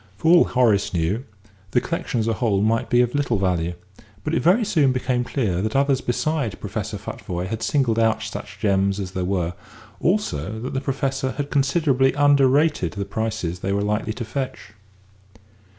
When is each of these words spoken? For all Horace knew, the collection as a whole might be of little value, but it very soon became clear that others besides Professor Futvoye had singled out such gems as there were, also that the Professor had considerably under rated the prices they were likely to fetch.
For 0.17 0.31
all 0.35 0.45
Horace 0.45 0.95
knew, 0.95 1.25
the 1.69 1.79
collection 1.79 2.19
as 2.19 2.27
a 2.27 2.33
whole 2.33 2.63
might 2.63 2.89
be 2.89 3.01
of 3.01 3.13
little 3.13 3.37
value, 3.37 3.75
but 4.23 4.33
it 4.33 4.41
very 4.41 4.65
soon 4.65 4.91
became 4.91 5.23
clear 5.23 5.61
that 5.61 5.75
others 5.75 6.01
besides 6.01 6.55
Professor 6.55 6.97
Futvoye 6.97 7.45
had 7.45 7.61
singled 7.61 7.99
out 7.99 8.23
such 8.23 8.57
gems 8.57 8.99
as 8.99 9.11
there 9.11 9.23
were, 9.23 9.53
also 9.99 10.59
that 10.61 10.73
the 10.73 10.81
Professor 10.81 11.33
had 11.33 11.51
considerably 11.51 12.15
under 12.15 12.47
rated 12.47 12.93
the 12.93 13.05
prices 13.05 13.59
they 13.59 13.71
were 13.71 13.83
likely 13.83 14.13
to 14.13 14.25
fetch. 14.25 14.71